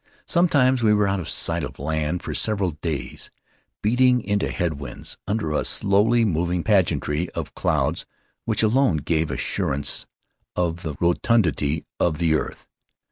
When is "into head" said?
4.23-4.79